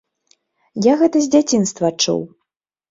[0.87, 2.29] Я гэта з дзяцінства чуў.